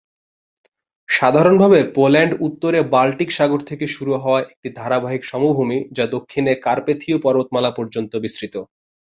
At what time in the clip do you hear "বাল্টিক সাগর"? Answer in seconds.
2.93-3.59